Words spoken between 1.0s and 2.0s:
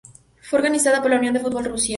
la Unión del Fútbol de Rusia.